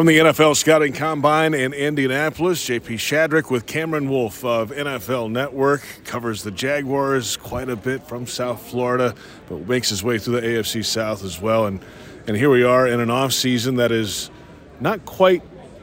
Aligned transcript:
From 0.00 0.06
the 0.06 0.16
NFL 0.16 0.56
Scouting 0.56 0.94
Combine 0.94 1.52
in 1.52 1.74
Indianapolis, 1.74 2.66
JP 2.66 2.94
Shadrick 2.94 3.50
with 3.50 3.66
Cameron 3.66 4.08
Wolfe 4.08 4.42
of 4.46 4.70
NFL 4.70 5.30
Network 5.30 5.82
covers 6.06 6.42
the 6.42 6.50
Jaguars 6.50 7.36
quite 7.36 7.68
a 7.68 7.76
bit 7.76 8.08
from 8.08 8.26
South 8.26 8.62
Florida, 8.62 9.14
but 9.46 9.68
makes 9.68 9.90
his 9.90 10.02
way 10.02 10.18
through 10.18 10.40
the 10.40 10.46
AFC 10.46 10.82
South 10.86 11.22
as 11.22 11.38
well. 11.38 11.66
And 11.66 11.84
and 12.26 12.34
here 12.34 12.48
we 12.48 12.62
are 12.62 12.86
in 12.86 12.98
an 12.98 13.10
offseason 13.10 13.76
that 13.76 13.92
is 13.92 14.30
not 14.80 15.04
quite 15.04 15.42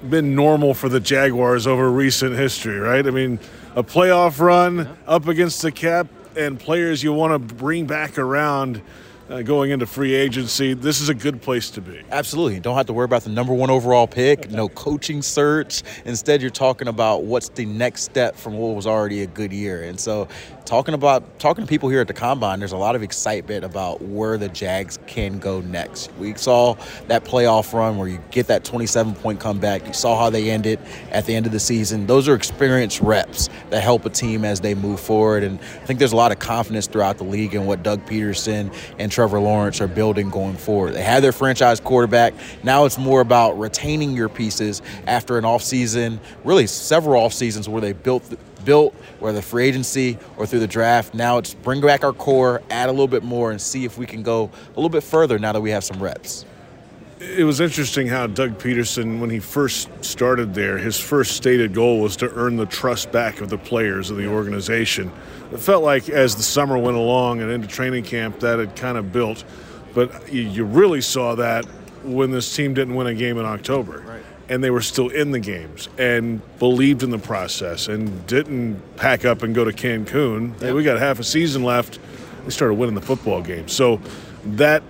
been 0.09 0.33
normal 0.33 0.73
for 0.73 0.89
the 0.89 0.99
Jaguars 0.99 1.67
over 1.67 1.87
recent 1.87 2.35
history, 2.35 2.79
right? 2.79 3.05
I 3.05 3.11
mean, 3.11 3.39
a 3.75 3.83
playoff 3.83 4.39
run 4.39 4.97
up 5.05 5.27
against 5.27 5.61
the 5.61 5.71
cap 5.71 6.07
and 6.35 6.59
players 6.59 7.03
you 7.03 7.13
want 7.13 7.33
to 7.33 7.55
bring 7.55 7.85
back 7.85 8.17
around 8.17 8.81
uh, 9.29 9.41
going 9.41 9.71
into 9.71 9.85
free 9.85 10.15
agency, 10.15 10.73
this 10.73 11.01
is 11.01 11.09
a 11.09 11.13
good 11.13 11.41
place 11.41 11.69
to 11.71 11.81
be. 11.81 12.01
Absolutely. 12.11 12.59
Don't 12.59 12.75
have 12.75 12.85
to 12.87 12.93
worry 12.93 13.05
about 13.05 13.23
the 13.23 13.29
number 13.29 13.53
one 13.53 13.69
overall 13.69 14.07
pick, 14.07 14.49
no 14.51 14.69
coaching 14.87 15.21
search. 15.21 15.83
Instead, 16.05 16.41
you're 16.41 16.49
talking 16.49 16.87
about 16.87 17.23
what's 17.23 17.49
the 17.49 17.65
next 17.65 18.03
step 18.03 18.35
from 18.35 18.57
what 18.57 18.75
was 18.75 18.87
already 18.87 19.23
a 19.23 19.27
good 19.27 19.51
year. 19.51 19.83
And 19.83 19.99
so, 19.99 20.27
talking 20.67 20.93
about 20.93 21.39
talking 21.39 21.63
to 21.63 21.67
people 21.67 21.87
here 21.87 22.01
at 22.01 22.07
the 22.07 22.13
combine, 22.13 22.59
there's 22.59 22.73
a 22.73 22.77
lot 22.77 22.95
of 22.95 23.01
excitement 23.01 23.63
about 23.63 24.01
where 24.01 24.37
the 24.37 24.49
Jags 24.49 24.99
can 25.07 25.39
go 25.39 25.61
next. 25.61 26.11
We 26.19 26.35
saw 26.35 26.75
that 27.07 27.23
playoff 27.23 27.73
run 27.73 27.97
where 27.97 28.09
you 28.09 28.19
get 28.31 28.47
that 28.47 28.65
27 28.65 29.15
point 29.15 29.39
comeback. 29.39 29.87
You 29.87 29.93
saw 29.93 30.19
how 30.19 30.29
they 30.29 30.51
ended 30.51 30.79
at 31.11 31.25
the 31.25 31.33
end 31.33 31.45
of 31.45 31.53
the 31.53 31.59
season. 31.59 32.05
Those 32.05 32.27
are 32.27 32.35
experienced 32.35 32.99
reps 32.99 33.49
that 33.69 33.81
help 33.81 34.05
a 34.05 34.09
team 34.09 34.43
as 34.43 34.59
they 34.59 34.75
move 34.75 34.99
forward. 34.99 35.43
And 35.43 35.57
I 35.57 35.85
think 35.85 35.99
there's 35.99 36.11
a 36.11 36.17
lot 36.17 36.33
of 36.33 36.39
confidence 36.39 36.85
throughout 36.85 37.17
the 37.17 37.23
league 37.23 37.55
in 37.55 37.65
what 37.65 37.81
Doug 37.81 38.05
Pederson 38.05 38.73
and 38.99 39.09
Trevor 39.09 39.39
Lawrence 39.39 39.79
are 39.79 39.87
building 39.87 40.29
going 40.29 40.57
forward. 40.57 40.93
They 40.93 41.03
had 41.03 41.23
their 41.23 41.31
franchise 41.31 41.79
quarterback. 41.79 42.33
Now 42.63 42.83
it's 42.83 42.97
more 42.97 43.21
about 43.21 43.57
retaining 43.57 44.17
your 44.17 44.27
pieces 44.27 44.81
after 45.07 45.37
an 45.37 45.45
offseason, 45.45 46.19
really 46.43 46.67
several 46.67 47.23
off 47.23 47.31
seasons 47.31 47.69
where 47.69 47.79
they 47.79 47.93
built 47.93 48.37
built, 48.67 48.93
whether 49.19 49.41
free 49.41 49.65
agency 49.65 50.19
or 50.35 50.45
through 50.45 50.59
the 50.59 50.67
draft. 50.67 51.13
Now 51.13 51.37
it's 51.37 51.53
bring 51.53 51.79
back 51.79 52.03
our 52.03 52.11
core, 52.11 52.61
add 52.69 52.89
a 52.89 52.91
little 52.91 53.07
bit 53.07 53.23
more, 53.23 53.49
and 53.49 53.61
see 53.61 53.85
if 53.85 53.97
we 53.97 54.05
can 54.05 54.21
go 54.23 54.51
a 54.67 54.75
little 54.75 54.89
bit 54.89 55.03
further 55.03 55.39
now 55.39 55.53
that 55.53 55.61
we 55.61 55.71
have 55.71 55.85
some 55.85 56.03
reps. 56.03 56.45
It 57.19 57.45
was 57.45 57.61
interesting 57.61 58.07
how 58.07 58.27
Doug 58.27 58.59
Pederson, 58.59 59.19
when 59.19 59.29
he 59.29 59.39
first 59.39 59.89
started 60.03 60.53
there, 60.53 60.77
his 60.77 60.99
first 60.99 61.37
stated 61.37 61.73
goal 61.73 62.01
was 62.01 62.17
to 62.17 62.31
earn 62.35 62.57
the 62.57 62.65
trust 62.65 63.11
back 63.11 63.39
of 63.39 63.49
the 63.49 63.57
players 63.57 64.11
of 64.11 64.17
the 64.17 64.27
organization. 64.27 65.11
It 65.51 65.59
felt 65.59 65.81
like 65.81 66.09
as 66.09 66.35
the 66.35 66.43
summer 66.43 66.77
went 66.77 66.97
along 66.97 67.41
and 67.41 67.49
into 67.49 67.67
training 67.67 68.03
camp, 68.03 68.41
that 68.41 68.59
had 68.59 68.75
kind 68.75 68.97
of 68.97 69.13
built. 69.13 69.45
But 69.95 70.31
you 70.31 70.65
really 70.65 71.01
saw 71.01 71.35
that 71.35 71.65
when 72.03 72.31
this 72.31 72.53
team 72.53 72.73
didn't 72.73 72.93
win 72.93 73.07
a 73.07 73.15
game 73.15 73.37
in 73.39 73.45
October. 73.45 74.03
Right. 74.05 74.23
And 74.49 74.63
they 74.63 74.69
were 74.69 74.81
still 74.81 75.09
in 75.09 75.31
the 75.31 75.39
games 75.39 75.89
and 75.97 76.41
believed 76.57 77.03
in 77.03 77.09
the 77.09 77.19
process 77.19 77.87
and 77.87 78.25
didn't 78.27 78.81
pack 78.95 79.25
up 79.25 79.43
and 79.43 79.53
go 79.53 79.65
to 79.65 79.71
Cancun. 79.71 80.59
Hey, 80.61 80.71
we 80.71 80.83
got 80.83 80.97
half 80.99 81.19
a 81.19 81.23
season 81.23 81.63
left. 81.63 81.99
They 82.45 82.51
started 82.51 82.75
winning 82.75 82.95
the 82.95 83.01
football 83.01 83.41
game. 83.41 83.67
So 83.67 83.99
that 84.45 84.83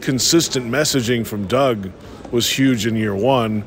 consistent 0.00 0.66
messaging 0.66 1.26
from 1.26 1.46
Doug 1.46 1.90
was 2.30 2.48
huge 2.48 2.86
in 2.86 2.96
year 2.96 3.14
one. 3.14 3.64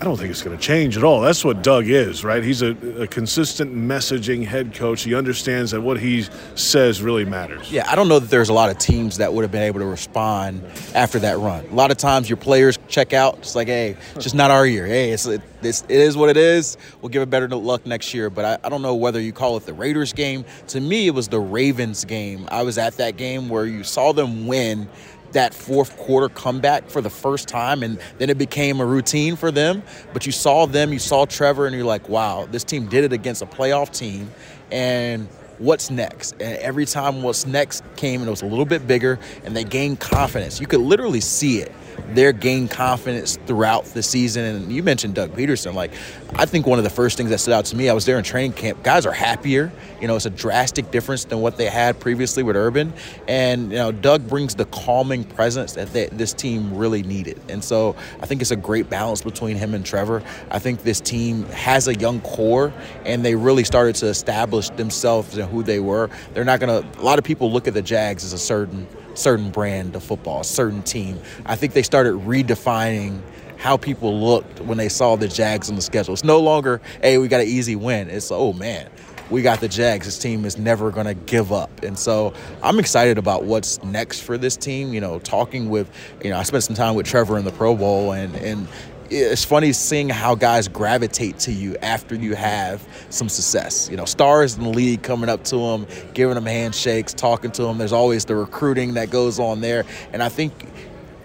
I 0.00 0.04
don't 0.04 0.16
think 0.16 0.30
it's 0.30 0.42
going 0.42 0.56
to 0.56 0.62
change 0.62 0.96
at 0.96 1.02
all. 1.02 1.20
That's 1.20 1.44
what 1.44 1.64
Doug 1.64 1.88
is, 1.88 2.22
right? 2.22 2.44
He's 2.44 2.62
a, 2.62 2.70
a, 3.02 3.08
consistent 3.08 3.74
messaging 3.74 4.44
head 4.44 4.72
coach. 4.72 5.02
He 5.02 5.12
understands 5.12 5.72
that 5.72 5.80
what 5.80 5.98
he 5.98 6.24
says 6.54 7.02
really 7.02 7.24
matters. 7.24 7.72
Yeah, 7.72 7.90
I 7.90 7.96
don't 7.96 8.06
know 8.06 8.20
that 8.20 8.30
there's 8.30 8.48
a 8.48 8.52
lot 8.52 8.70
of 8.70 8.78
teams 8.78 9.16
that 9.16 9.32
would 9.32 9.42
have 9.42 9.50
been 9.50 9.64
able 9.64 9.80
to 9.80 9.86
respond 9.86 10.62
after 10.94 11.18
that 11.18 11.38
run. 11.38 11.64
A 11.66 11.74
lot 11.74 11.90
of 11.90 11.96
times 11.96 12.30
your 12.30 12.36
players 12.36 12.78
check 12.86 13.12
out. 13.12 13.38
It's 13.38 13.56
like, 13.56 13.66
hey, 13.66 13.96
it's 14.14 14.22
just 14.22 14.36
not 14.36 14.52
our 14.52 14.64
year. 14.64 14.86
Hey, 14.86 15.10
it's, 15.10 15.26
it, 15.26 15.42
it's, 15.62 15.82
it 15.82 15.90
is 15.90 16.16
what 16.16 16.28
it 16.28 16.36
is. 16.36 16.76
We'll 17.02 17.08
give 17.08 17.22
it 17.22 17.30
better 17.30 17.48
luck 17.48 17.84
next 17.84 18.14
year. 18.14 18.30
But 18.30 18.44
I, 18.44 18.66
I 18.66 18.68
don't 18.68 18.82
know 18.82 18.94
whether 18.94 19.20
you 19.20 19.32
call 19.32 19.56
it 19.56 19.66
the 19.66 19.74
Raiders 19.74 20.12
game. 20.12 20.44
To 20.68 20.80
me, 20.80 21.08
it 21.08 21.14
was 21.14 21.26
the 21.26 21.40
Ravens 21.40 22.04
game. 22.04 22.46
I 22.52 22.62
was 22.62 22.78
at 22.78 22.98
that 22.98 23.16
game 23.16 23.48
where 23.48 23.66
you 23.66 23.82
saw 23.82 24.12
them 24.12 24.46
win 24.46 24.88
that 25.32 25.54
fourth 25.54 25.96
quarter 25.96 26.28
comeback 26.28 26.88
for 26.88 27.00
the 27.00 27.10
first 27.10 27.48
time, 27.48 27.82
and 27.82 28.00
then 28.18 28.30
it 28.30 28.38
became 28.38 28.80
a 28.80 28.86
routine 28.86 29.36
for 29.36 29.50
them. 29.50 29.82
But 30.12 30.26
you 30.26 30.32
saw 30.32 30.66
them, 30.66 30.92
you 30.92 30.98
saw 30.98 31.26
Trevor, 31.26 31.66
and 31.66 31.74
you're 31.74 31.84
like, 31.84 32.08
wow, 32.08 32.46
this 32.50 32.64
team 32.64 32.88
did 32.88 33.04
it 33.04 33.12
against 33.12 33.42
a 33.42 33.46
playoff 33.46 33.96
team. 33.96 34.30
And 34.70 35.28
what's 35.58 35.90
next? 35.90 36.32
And 36.32 36.56
every 36.58 36.86
time 36.86 37.22
what's 37.22 37.46
next 37.46 37.84
came, 37.96 38.20
and 38.20 38.28
it 38.28 38.30
was 38.30 38.42
a 38.42 38.46
little 38.46 38.64
bit 38.64 38.86
bigger, 38.86 39.18
and 39.44 39.56
they 39.56 39.64
gained 39.64 40.00
confidence. 40.00 40.60
You 40.60 40.66
could 40.66 40.80
literally 40.80 41.20
see 41.20 41.58
it 41.58 41.72
their 42.14 42.32
gain 42.32 42.68
confidence 42.68 43.38
throughout 43.46 43.84
the 43.86 44.02
season. 44.02 44.44
And 44.44 44.72
you 44.72 44.82
mentioned 44.82 45.14
Doug 45.14 45.32
Pederson. 45.32 45.74
Like, 45.74 45.92
I 46.34 46.46
think 46.46 46.66
one 46.66 46.78
of 46.78 46.84
the 46.84 46.90
first 46.90 47.16
things 47.16 47.30
that 47.30 47.38
stood 47.38 47.54
out 47.54 47.66
to 47.66 47.76
me, 47.76 47.88
I 47.88 47.92
was 47.92 48.04
there 48.04 48.18
in 48.18 48.24
training 48.24 48.52
camp. 48.52 48.82
Guys 48.82 49.06
are 49.06 49.12
happier. 49.12 49.72
You 50.00 50.08
know, 50.08 50.16
it's 50.16 50.26
a 50.26 50.30
drastic 50.30 50.90
difference 50.90 51.24
than 51.24 51.40
what 51.40 51.56
they 51.56 51.66
had 51.66 51.98
previously 52.00 52.42
with 52.42 52.56
Urban. 52.56 52.92
And, 53.26 53.70
you 53.72 53.78
know, 53.78 53.92
Doug 53.92 54.28
brings 54.28 54.54
the 54.54 54.64
calming 54.66 55.24
presence 55.24 55.74
that 55.74 55.92
they, 55.92 56.06
this 56.06 56.32
team 56.32 56.76
really 56.76 57.02
needed. 57.02 57.40
And 57.48 57.62
so 57.62 57.96
I 58.20 58.26
think 58.26 58.40
it's 58.40 58.50
a 58.50 58.56
great 58.56 58.88
balance 58.88 59.22
between 59.22 59.56
him 59.56 59.74
and 59.74 59.84
Trevor. 59.84 60.22
I 60.50 60.58
think 60.58 60.82
this 60.82 61.00
team 61.00 61.44
has 61.46 61.88
a 61.88 61.94
young 61.94 62.20
core, 62.20 62.72
and 63.04 63.24
they 63.24 63.34
really 63.34 63.64
started 63.64 63.96
to 63.96 64.06
establish 64.06 64.70
themselves 64.70 65.36
and 65.36 65.47
who 65.48 65.62
they 65.62 65.80
were. 65.80 66.10
They're 66.34 66.44
not 66.44 66.60
going 66.60 66.82
to, 66.82 67.00
a 67.00 67.02
lot 67.02 67.18
of 67.18 67.24
people 67.24 67.52
look 67.52 67.66
at 67.66 67.74
the 67.74 67.82
Jags 67.82 68.24
as 68.24 68.32
a 68.32 68.38
certain 68.38 68.86
certain 69.14 69.50
brand 69.50 69.96
of 69.96 70.02
football, 70.02 70.40
a 70.40 70.44
certain 70.44 70.82
team. 70.82 71.20
I 71.44 71.56
think 71.56 71.72
they 71.72 71.82
started 71.82 72.14
redefining 72.14 73.20
how 73.56 73.76
people 73.76 74.20
looked 74.20 74.60
when 74.60 74.78
they 74.78 74.88
saw 74.88 75.16
the 75.16 75.26
Jags 75.26 75.68
on 75.68 75.76
the 75.76 75.82
schedule. 75.82 76.14
It's 76.14 76.22
no 76.22 76.38
longer, 76.38 76.80
hey, 77.02 77.18
we 77.18 77.26
got 77.26 77.40
an 77.40 77.48
easy 77.48 77.74
win. 77.74 78.08
It's, 78.08 78.30
oh 78.30 78.52
man, 78.52 78.88
we 79.30 79.42
got 79.42 79.60
the 79.60 79.68
Jags. 79.68 80.06
This 80.06 80.18
team 80.18 80.44
is 80.44 80.56
never 80.56 80.90
going 80.90 81.06
to 81.06 81.14
give 81.14 81.52
up. 81.52 81.82
And 81.82 81.98
so 81.98 82.32
I'm 82.62 82.78
excited 82.78 83.18
about 83.18 83.44
what's 83.44 83.82
next 83.82 84.20
for 84.20 84.38
this 84.38 84.56
team. 84.56 84.94
You 84.94 85.00
know, 85.00 85.18
talking 85.18 85.68
with, 85.68 85.90
you 86.22 86.30
know, 86.30 86.38
I 86.38 86.44
spent 86.44 86.62
some 86.62 86.76
time 86.76 86.94
with 86.94 87.06
Trevor 87.06 87.36
in 87.36 87.44
the 87.44 87.52
Pro 87.52 87.74
Bowl 87.74 88.12
and, 88.12 88.34
and, 88.36 88.68
it's 89.10 89.44
funny 89.44 89.72
seeing 89.72 90.08
how 90.08 90.34
guys 90.34 90.68
gravitate 90.68 91.38
to 91.40 91.52
you 91.52 91.76
after 91.78 92.14
you 92.14 92.34
have 92.34 92.86
some 93.10 93.28
success. 93.28 93.88
You 93.90 93.96
know, 93.96 94.04
stars 94.04 94.56
in 94.56 94.64
the 94.64 94.70
league 94.70 95.02
coming 95.02 95.28
up 95.30 95.44
to 95.44 95.56
them, 95.56 95.86
giving 96.14 96.34
them 96.34 96.46
handshakes, 96.46 97.14
talking 97.14 97.50
to 97.52 97.62
them. 97.62 97.78
There's 97.78 97.92
always 97.92 98.24
the 98.24 98.36
recruiting 98.36 98.94
that 98.94 99.10
goes 99.10 99.38
on 99.38 99.60
there. 99.60 99.84
And 100.12 100.22
I 100.22 100.28
think 100.28 100.52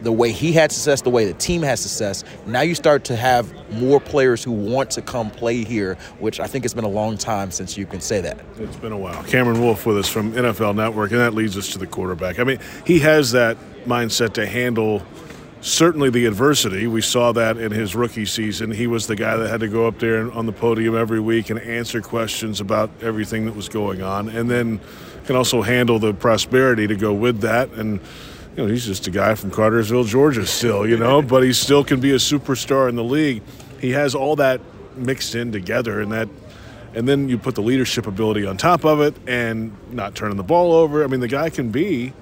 the 0.02 0.12
way 0.12 0.32
he 0.32 0.52
had 0.52 0.72
success, 0.72 1.02
the 1.02 1.10
way 1.10 1.26
the 1.26 1.34
team 1.34 1.62
has 1.62 1.80
success, 1.80 2.24
now 2.46 2.62
you 2.62 2.76
start 2.76 3.06
to 3.06 3.16
have 3.16 3.54
more 3.72 4.00
players 4.00 4.44
who 4.44 4.52
want 4.52 4.92
to 4.92 5.02
come 5.02 5.30
play 5.30 5.64
here, 5.64 5.96
which 6.20 6.40
I 6.40 6.48
think 6.48 6.66
it's 6.66 6.74
been 6.74 6.84
a 6.84 6.90
long 6.90 7.18
time 7.18 7.52
since 7.52 7.78
you 7.78 7.86
can 7.86 8.02
say 8.02 8.22
that. 8.22 8.40
It's 8.58 8.76
been 8.78 8.92
a 8.92 8.98
while. 8.98 9.24
Cameron 9.24 9.62
Wolfe 9.62 9.86
with 9.86 9.98
us 9.98 10.10
from 10.10 10.34
NFL 10.34 10.76
Network, 10.76 11.12
and 11.12 11.20
that 11.20 11.34
leads 11.34 11.58
us 11.58 11.70
to 11.74 11.80
the 11.80 11.88
quarterback. 11.88 12.40
I 12.40 12.44
mean, 12.44 12.60
he 12.86 13.00
has 13.00 13.32
that 13.32 13.58
mindset 13.86 14.34
to 14.34 14.46
handle– 14.46 15.02
certainly 15.64 16.10
the 16.10 16.26
adversity. 16.26 16.88
We 16.88 17.02
saw 17.02 17.32
that 17.32 17.58
in 17.58 17.72
his 17.72 17.96
rookie 17.96 18.26
season. 18.26 18.70
He 18.72 18.86
was 18.86 19.08
the 19.08 19.16
guy 19.16 19.38
that 19.38 19.50
had 19.50 19.62
to 19.62 19.68
go 19.68 19.88
up 19.88 19.98
there 19.98 20.30
on 20.32 20.46
the 20.46 20.52
podium 20.52 20.96
every 20.96 21.20
week 21.20 21.50
and 21.50 21.60
answer 21.60 22.02
questions 22.02 22.60
about 22.60 22.92
everything 23.02 23.46
that 23.46 23.56
was 23.56 23.70
going 23.70 24.02
on, 24.02 24.30
and 24.30 24.50
then 24.50 24.82
can 25.26 25.38
also 25.38 25.62
handle 25.62 26.00
the 26.00 26.14
prosperity 26.14 26.86
to 26.88 26.96
go 26.96 27.14
with 27.14 27.40
that. 27.42 27.72
And 27.72 28.02
you 28.56 28.64
know, 28.64 28.68
he's 28.68 28.86
just 28.86 29.08
a 29.08 29.12
guy 29.12 29.36
from 29.36 29.52
Cartersville, 29.52 30.04
Georgia, 30.04 30.46
still. 30.46 30.88
You 30.88 30.98
know, 30.98 31.22
but 31.24 31.44
he 31.44 31.54
still 31.54 31.84
can 31.84 32.00
be 32.00 32.12
a 32.12 32.18
superstar 32.18 32.90
in 32.90 32.96
the 32.96 33.04
league. 33.04 33.42
He 33.80 33.92
has 33.92 34.14
all 34.14 34.36
that 34.36 34.62
mixed 34.96 35.34
in 35.34 35.52
together, 35.52 36.02
and 36.02 36.12
that. 36.12 36.30
And 36.96 37.10
then 37.10 37.28
you 37.28 37.40
put 37.40 37.56
the 37.56 37.64
leadership 37.64 38.06
ability 38.06 38.46
on 38.46 38.56
top 38.56 38.86
of 38.86 39.02
it 39.02 39.16
and 39.28 39.76
not 39.92 40.14
turning 40.14 40.38
the 40.38 40.44
ball 40.44 40.74
over. 40.74 41.04
I 41.04 41.08
mean, 41.08 41.22
the 41.22 41.28
guy 41.28 41.50
can 41.50 41.72
be 41.72 42.14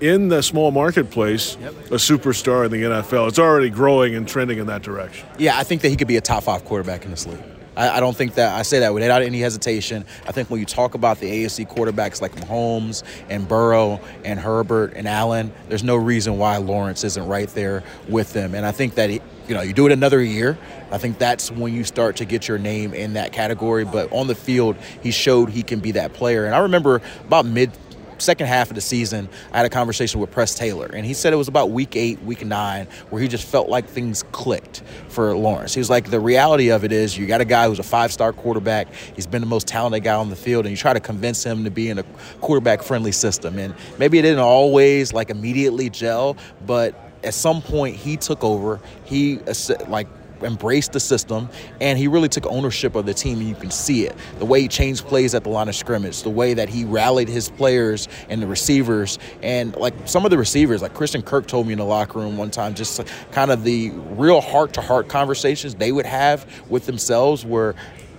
in 0.00 0.28
the 0.28 0.42
small 0.42 0.70
marketplace 0.70 1.56
yep. 1.60 1.72
a 1.86 1.96
superstar 1.96 2.64
in 2.66 2.70
the 2.70 2.82
NFL. 2.82 3.28
It's 3.28 3.38
already 3.38 3.70
growing 3.70 4.14
and 4.14 4.26
trending 4.26 4.58
in 4.58 4.66
that 4.66 4.82
direction. 4.82 5.28
Yeah, 5.38 5.58
I 5.58 5.64
think 5.64 5.82
that 5.82 5.88
he 5.88 5.96
could 5.96 6.08
be 6.08 6.16
a 6.16 6.20
top 6.20 6.44
five 6.44 6.64
quarterback 6.64 7.04
in 7.04 7.10
this 7.10 7.26
league. 7.26 7.42
I, 7.76 7.96
I 7.96 8.00
don't 8.00 8.16
think 8.16 8.34
that 8.34 8.58
I 8.58 8.62
say 8.62 8.80
that 8.80 8.94
without 8.94 9.22
any 9.22 9.40
hesitation. 9.40 10.04
I 10.26 10.32
think 10.32 10.50
when 10.50 10.60
you 10.60 10.66
talk 10.66 10.94
about 10.94 11.20
the 11.20 11.44
AFC 11.44 11.68
quarterbacks 11.68 12.20
like 12.20 12.34
Mahomes 12.34 13.02
and 13.28 13.46
Burrow 13.46 14.00
and 14.24 14.40
Herbert 14.40 14.94
and 14.96 15.06
Allen, 15.06 15.52
there's 15.68 15.84
no 15.84 15.96
reason 15.96 16.38
why 16.38 16.56
Lawrence 16.56 17.04
isn't 17.04 17.26
right 17.26 17.48
there 17.50 17.84
with 18.08 18.32
them. 18.32 18.54
And 18.54 18.64
I 18.64 18.72
think 18.72 18.94
that 18.94 19.10
he, 19.10 19.20
you 19.48 19.54
know 19.54 19.62
you 19.62 19.72
do 19.72 19.86
it 19.86 19.92
another 19.92 20.22
year. 20.22 20.58
I 20.90 20.98
think 20.98 21.18
that's 21.18 21.50
when 21.50 21.74
you 21.74 21.84
start 21.84 22.16
to 22.16 22.24
get 22.24 22.48
your 22.48 22.58
name 22.58 22.94
in 22.94 23.14
that 23.14 23.32
category. 23.32 23.84
But 23.84 24.12
on 24.12 24.26
the 24.26 24.34
field, 24.34 24.76
he 25.02 25.10
showed 25.10 25.50
he 25.50 25.62
can 25.62 25.80
be 25.80 25.92
that 25.92 26.14
player. 26.14 26.46
And 26.46 26.54
I 26.54 26.58
remember 26.58 27.00
about 27.26 27.46
mid 27.46 27.70
second 28.18 28.46
half 28.46 28.70
of 28.70 28.74
the 28.74 28.80
season, 28.80 29.28
I 29.52 29.58
had 29.58 29.66
a 29.66 29.70
conversation 29.70 30.20
with 30.20 30.30
Press 30.30 30.54
Taylor, 30.54 30.86
and 30.86 31.04
he 31.04 31.14
said 31.14 31.32
it 31.32 31.36
was 31.36 31.48
about 31.48 31.70
week 31.70 31.96
eight, 31.96 32.22
week 32.22 32.44
nine, 32.44 32.86
where 33.10 33.20
he 33.20 33.28
just 33.28 33.46
felt 33.46 33.68
like 33.68 33.86
things 33.86 34.24
clicked 34.32 34.82
for 35.08 35.36
Lawrence. 35.36 35.74
He 35.74 35.80
was 35.80 35.90
like, 35.90 36.10
the 36.10 36.20
reality 36.20 36.70
of 36.70 36.84
it 36.84 36.92
is 36.92 37.16
you 37.16 37.26
got 37.26 37.40
a 37.40 37.44
guy 37.44 37.68
who's 37.68 37.78
a 37.78 37.84
five 37.84 38.12
star 38.12 38.32
quarterback, 38.32 38.88
he's 39.14 39.26
been 39.26 39.40
the 39.40 39.46
most 39.46 39.66
talented 39.66 40.04
guy 40.04 40.14
on 40.14 40.30
the 40.30 40.36
field, 40.36 40.66
and 40.66 40.70
you 40.70 40.76
try 40.76 40.92
to 40.92 41.00
convince 41.00 41.44
him 41.44 41.64
to 41.64 41.70
be 41.70 41.88
in 41.88 41.98
a 41.98 42.04
quarterback 42.40 42.82
friendly 42.82 43.12
system. 43.12 43.58
And 43.58 43.74
maybe 43.98 44.18
it 44.18 44.22
didn't 44.22 44.40
always 44.40 45.12
like 45.12 45.30
immediately 45.30 45.90
gel, 45.90 46.36
but 46.66 46.94
at 47.24 47.34
some 47.34 47.60
point 47.60 47.96
he 47.96 48.16
took 48.16 48.44
over. 48.44 48.80
He 49.04 49.40
uh, 49.40 49.54
like 49.88 50.06
embraced 50.42 50.92
the 50.92 51.00
system 51.00 51.48
and 51.80 51.98
he 51.98 52.08
really 52.08 52.28
took 52.28 52.46
ownership 52.46 52.94
of 52.94 53.06
the 53.06 53.14
team 53.14 53.38
and 53.38 53.48
you 53.48 53.54
can 53.54 53.70
see 53.70 54.06
it 54.06 54.14
the 54.38 54.44
way 54.44 54.60
he 54.60 54.68
changed 54.68 55.04
plays 55.06 55.34
at 55.34 55.44
the 55.44 55.50
line 55.50 55.68
of 55.68 55.74
scrimmage 55.74 56.22
the 56.22 56.30
way 56.30 56.54
that 56.54 56.68
he 56.68 56.84
rallied 56.84 57.28
his 57.28 57.48
players 57.50 58.08
and 58.28 58.42
the 58.42 58.46
receivers 58.46 59.18
and 59.42 59.74
like 59.76 59.94
some 60.06 60.24
of 60.24 60.30
the 60.30 60.38
receivers 60.38 60.82
like 60.82 60.94
christian 60.94 61.22
kirk 61.22 61.46
told 61.46 61.66
me 61.66 61.72
in 61.72 61.78
the 61.78 61.84
locker 61.84 62.18
room 62.18 62.36
one 62.36 62.50
time 62.50 62.74
just 62.74 63.00
kind 63.32 63.50
of 63.50 63.64
the 63.64 63.90
real 64.10 64.40
heart-to-heart 64.40 65.08
conversations 65.08 65.74
they 65.74 65.92
would 65.92 66.06
have 66.06 66.46
with 66.68 66.86
themselves 66.86 67.44
where 67.44 67.74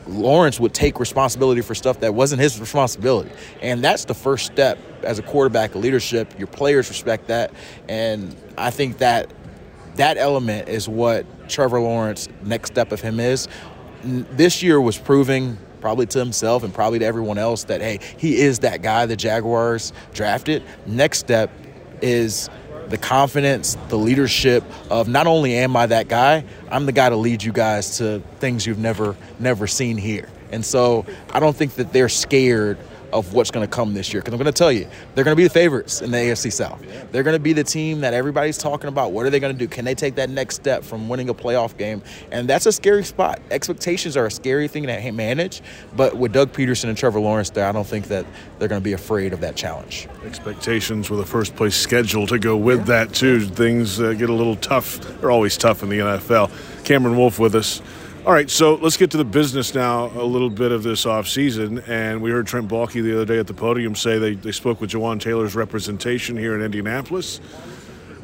Lawrence 0.08 0.60
would 0.60 0.74
take 0.74 1.00
responsibility 1.00 1.62
for 1.62 1.76
stuff 1.76 2.00
that 2.00 2.14
wasn't 2.14 2.42
his 2.42 2.60
responsibility. 2.60 3.32
And 3.62 3.84
that's 3.84 4.06
the 4.06 4.14
first 4.14 4.46
step 4.46 4.80
as 5.04 5.20
a 5.20 5.22
quarterback 5.22 5.76
of 5.76 5.82
leadership. 5.82 6.34
Your 6.38 6.48
players 6.48 6.90
respect 6.90 7.28
that. 7.28 7.52
And 7.90 8.36
I 8.58 8.72
think 8.72 9.00
that 9.00 9.32
that 9.98 10.18
element 10.18 10.70
is 10.70 10.88
what 10.88 11.26
Trevor 11.50 11.80
Lawrence 11.80 12.28
next 12.44 12.72
step 12.72 12.92
of 12.92 13.02
him 13.02 13.20
is. 13.20 13.48
This 14.04 14.64
year 14.64 14.80
was 14.80 14.98
proving 14.98 15.58
probably 15.82 16.06
to 16.08 16.20
himself 16.20 16.64
and 16.64 16.74
probably 16.74 17.00
to 17.00 17.06
everyone 17.06 17.38
else 17.38 17.66
that 17.66 17.82
hey, 17.82 18.00
he 18.18 18.38
is 18.38 18.60
that 18.60 18.82
guy 18.82 19.06
the 19.06 19.16
Jaguars 19.16 19.94
drafted. 20.14 20.64
Next 20.86 21.20
step 21.20 21.52
is 22.02 22.50
the 22.90 22.98
confidence, 22.98 23.78
the 23.90 23.98
leadership 23.98 24.64
of 24.90 25.08
not 25.08 25.28
only 25.28 25.56
am 25.56 25.76
I 25.76 25.88
that 25.88 26.08
guy, 26.08 26.46
I'm 26.72 26.86
the 26.86 26.92
guy 26.92 27.10
to 27.10 27.16
lead 27.16 27.44
you 27.44 27.52
guys 27.52 27.98
to 27.98 28.22
things 28.40 28.66
you've 28.66 28.80
never 28.80 29.16
never 29.40 29.68
seen 29.68 29.98
here. 29.98 30.30
And 30.52 30.66
so 30.66 31.06
I 31.32 31.40
don't 31.40 31.56
think 31.56 31.76
that 31.76 31.92
they're 31.92 32.10
scared 32.10 32.78
of 33.14 33.34
what's 33.34 33.52
going 33.52 33.68
to 33.68 33.74
come 33.74 33.94
this 33.94 34.14
year. 34.14 34.22
Because 34.22 34.34
I'm 34.34 34.38
going 34.38 34.54
to 34.54 34.58
tell 34.58 34.72
you, 34.72 34.88
they're 35.16 35.24
going 35.24 35.36
to 35.36 35.38
be 35.38 35.44
the 35.44 35.50
favorites 35.50 36.02
in 36.02 36.12
the 36.12 36.18
AFC 36.18 36.52
South. 36.52 36.84
They're 37.12 37.24
going 37.24 37.36
to 37.36 37.42
be 37.42 37.54
the 37.54 37.64
team 37.64 38.02
that 38.02 38.14
everybody's 38.14 38.58
talking 38.58 38.88
about. 38.88 39.12
What 39.12 39.26
are 39.26 39.30
they 39.30 39.40
going 39.40 39.54
to 39.54 39.58
do? 39.58 39.68
Can 39.68 39.86
they 39.86 39.96
take 39.96 40.16
that 40.16 40.30
next 40.30 40.56
step 40.56 40.84
from 40.84 41.10
winning 41.10 41.30
a 41.30 41.34
playoff 41.34 41.78
game? 41.78 42.02
And 42.32 42.48
that's 42.48 42.66
a 42.66 42.72
scary 42.72 43.04
spot. 43.04 43.40
Expectations 43.52 44.18
are 44.18 44.26
a 44.26 44.32
scary 44.32 44.68
thing 44.68 44.84
to 44.88 45.12
manage. 45.12 45.62
But 45.96 46.18
with 46.18 46.34
Doug 46.34 46.52
Pederson 46.52 46.90
and 46.90 46.98
Trevor 46.98 47.20
Lawrence 47.20 47.50
there, 47.50 47.66
I 47.66 47.72
don't 47.72 47.88
think 47.88 48.08
that 48.08 48.26
they're 48.60 48.68
going 48.68 48.82
to 48.82 48.86
be 48.86 48.94
afraid 48.94 49.34
of 49.34 49.42
that 49.42 49.56
challenge. 49.56 50.08
Expectations 50.26 51.10
with 51.10 51.20
a 51.20 51.26
first 51.26 51.56
place 51.56 51.76
schedule 51.76 52.28
to 52.28 52.40
go 52.40 52.58
with 52.58 52.80
yeah. 52.80 53.06
that, 53.06 53.14
too. 53.14 53.42
Things 53.42 54.00
uh, 54.00 54.14
get 54.14 54.30
a 54.30 54.34
little 54.34 54.56
tough. 54.58 55.00
They're 55.20 55.32
always 55.32 55.58
tough 55.58 55.84
in 55.84 55.90
the 55.90 56.00
NFL. 56.00 56.52
Cameron 56.84 57.18
Wolfe 57.18 57.40
with 57.40 57.56
us. 57.56 57.82
All 58.28 58.34
right, 58.34 58.50
so 58.50 58.76
let's 58.76 58.98
get 58.98 59.12
to 59.12 59.18
the 59.18 59.24
business 59.24 59.74
now 59.74 60.08
a 60.08 60.26
little 60.26 60.50
bit 60.50 60.74
of 60.74 60.84
this 60.84 61.06
offseason. 61.06 61.88
And 61.88 62.22
we 62.22 62.30
heard 62.30 62.46
Trent 62.46 62.68
Baalke 62.68 63.02
the 63.02 63.14
other 63.16 63.24
day 63.24 63.40
at 63.40 63.48
the 63.48 63.54
podium 63.54 63.96
say 63.96 64.20
they, 64.20 64.34
they 64.34 64.52
spoke 64.52 64.82
with 64.82 64.90
Jawaan 64.90 65.22
Taylor's 65.22 65.56
representation 65.56 66.36
here 66.36 66.54
in 66.54 66.62
Indianapolis. 66.62 67.40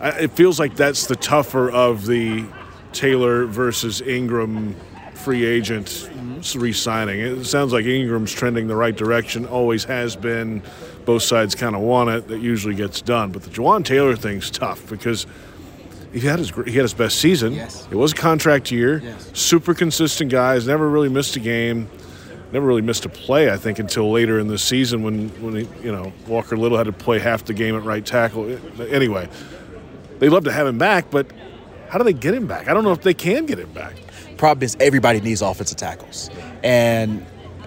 It 0.02 0.34
feels 0.34 0.60
like 0.60 0.76
that's 0.76 1.08
the 1.08 1.16
tougher 1.16 1.72
of 1.72 2.06
the 2.06 2.46
Taylor 2.92 3.46
versus 3.46 4.02
Engram 4.02 4.76
free 5.14 5.46
agent 5.46 5.86
mm-hmm. 5.86 6.60
re 6.60 6.74
signing. 6.74 7.22
It 7.22 7.46
sounds 7.46 7.72
like 7.72 7.86
Engram's 7.86 8.34
trending 8.34 8.68
the 8.68 8.76
right 8.76 8.98
direction, 8.98 9.46
always 9.46 9.86
has 9.86 10.18
been. 10.18 10.64
Both 11.06 11.24
sides 11.24 11.56
kind 11.56 11.78
of 11.78 11.82
want 11.82 12.10
it. 12.10 12.28
That 12.28 12.42
usually 12.42 12.76
gets 12.76 13.02
done. 13.02 13.32
But 13.32 13.44
the 13.44 13.52
Jawaan 13.52 13.86
Taylor 13.86 14.18
thing's 14.18 14.52
tough 14.52 14.86
because– 14.90 15.26
he 16.14 16.20
had 16.22 16.40
his 16.40 16.52
he 16.52 16.74
had 16.74 16.84
his 16.84 16.94
best 16.94 17.20
season. 17.20 17.54
Yes. 17.54 17.88
It 17.90 17.96
was 17.96 18.14
a 18.14 18.16
contract 18.16 18.72
year. 18.72 19.00
Yes. 19.00 19.32
Super 19.34 19.74
consistent 19.74 20.32
guys. 20.32 20.68
Never 20.68 20.88
really 20.88 21.10
missed 21.10 21.36
a 21.36 21.40
game. 21.40 21.90
Never 22.52 22.68
really 22.68 22.84
missed 22.84 23.04
a 23.06 23.10
play. 23.10 23.52
I 23.52 23.58
think 23.58 23.80
until 23.80 24.12
later 24.12 24.40
in 24.40 24.48
the 24.48 24.60
season 24.60 25.02
when 25.02 25.30
when 25.42 25.56
he, 25.56 25.68
you 25.84 25.92
know 25.92 26.14
Walker 26.28 26.56
Little 26.56 26.78
had 26.78 26.86
to 26.86 26.94
play 26.94 27.20
half 27.20 27.46
the 27.46 27.54
game 27.54 27.76
at 27.76 27.84
right 27.84 28.06
tackle. 28.06 28.58
Anyway, 28.80 29.28
they 30.20 30.30
love 30.30 30.44
to 30.44 30.52
have 30.52 30.68
him 30.68 30.78
back, 30.78 31.10
but 31.10 31.26
how 31.90 31.98
do 31.98 32.04
they 32.04 32.14
get 32.14 32.34
him 32.34 32.46
back? 32.46 32.68
I 32.68 32.74
don't 32.74 32.84
know 32.84 32.92
if 32.92 33.02
they 33.02 33.16
can 33.16 33.48
get 33.48 33.58
him 33.58 33.74
back. 33.74 33.96
Problem 34.38 34.64
is 34.64 34.78
everybody 34.80 35.20
needs 35.20 35.42
offensive 35.42 35.78
tackles, 35.78 36.30
and 36.64 37.26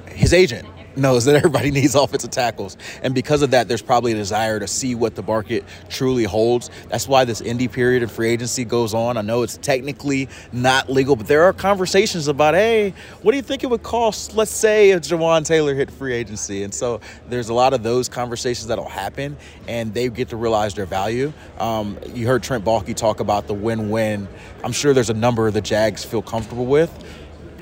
his 0.08 0.32
agent 0.32 0.68
knows 0.96 1.24
that 1.24 1.36
everybody 1.36 1.70
needs 1.72 1.94
offensive 1.94 2.30
tackles. 2.30 2.76
And 3.02 3.14
because 3.14 3.42
of 3.42 3.50
that, 3.50 3.68
there's 3.68 3.82
probably 3.82 4.12
a 4.12 4.16
desire 4.16 4.58
to 4.60 4.66
see 4.66 4.94
what 4.94 5.14
the 5.14 5.22
market 5.22 5.64
truly 5.88 6.24
holds. 6.24 6.70
That's 6.88 7.08
why 7.08 7.24
this 7.24 7.40
indie 7.40 7.70
period 7.70 8.02
of 8.02 8.12
free 8.12 8.30
agency 8.30 8.64
goes 8.64 8.94
on. 8.94 9.16
I 9.16 9.22
know 9.22 9.42
it's 9.42 9.56
technically 9.56 10.28
not 10.52 10.90
legal, 10.90 11.16
but 11.16 11.26
there 11.26 11.44
are 11.44 11.52
conversations 11.52 12.28
about, 12.28 12.54
hey, 12.54 12.94
what 13.22 13.32
do 13.32 13.36
you 13.36 13.42
think 13.42 13.64
it 13.64 13.70
would 13.70 13.82
cost, 13.82 14.34
let's 14.34 14.50
say, 14.50 14.90
if 14.90 15.02
Jawaan 15.02 15.44
Taylor 15.44 15.74
hit 15.74 15.90
free 15.90 16.14
agency? 16.14 16.62
And 16.62 16.72
so 16.72 17.00
there's 17.28 17.48
a 17.48 17.54
lot 17.54 17.72
of 17.72 17.82
those 17.82 18.08
conversations 18.08 18.66
that'll 18.66 18.88
happen, 18.88 19.36
and 19.68 19.92
they 19.92 20.08
get 20.08 20.28
to 20.28 20.36
realize 20.36 20.74
their 20.74 20.86
value. 20.86 21.32
Um, 21.58 21.98
you 22.14 22.26
heard 22.26 22.42
Trent 22.42 22.64
Baalke 22.64 22.94
talk 22.94 23.20
about 23.20 23.46
the 23.46 23.54
win 23.54 23.90
win. 23.90 24.28
I'm 24.64 24.72
sure 24.72 24.92
there's 24.92 25.10
a 25.10 25.14
number 25.14 25.50
the 25.56 25.60
Jags 25.60 26.04
feel 26.04 26.22
comfortable 26.22 26.66
with 26.66 26.90